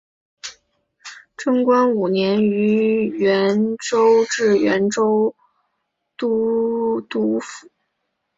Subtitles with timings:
[1.37, 5.35] 贞观五年于原州置原州
[6.17, 7.69] 都督府。